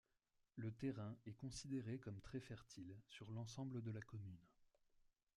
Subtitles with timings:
[0.55, 4.39] Le terrain est considéré comme très fertile sur l'ensemble de la commune.